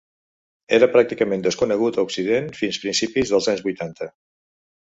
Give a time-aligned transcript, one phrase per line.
[0.77, 4.13] Era pràcticament desconegut a Occident fins principis dels anys vuitanta.